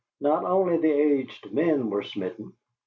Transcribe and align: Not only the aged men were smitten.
Not 0.19 0.45
only 0.45 0.77
the 0.77 0.89
aged 0.91 1.53
men 1.53 1.91
were 1.91 2.01
smitten. 2.01 2.53